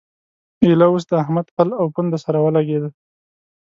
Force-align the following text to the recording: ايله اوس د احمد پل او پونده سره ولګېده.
ايله 0.63 0.85
اوس 0.89 1.03
د 1.07 1.11
احمد 1.23 1.47
پل 1.55 1.69
او 1.79 1.85
پونده 1.93 2.17
سره 2.25 2.37
ولګېده. 2.41 2.89